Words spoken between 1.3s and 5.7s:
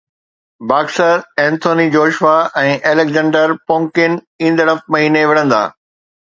Anthony Joshua ۽ Alexander Povetkin ايندڙ مهيني وڙهندا